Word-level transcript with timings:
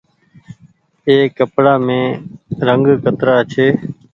ايِ 1.07 1.17
ڪپڙآ 1.37 1.73
مين 1.85 2.05
رنگ 2.67 2.85
ڪترآ 3.03 3.37
ڇي۔ 3.51 3.67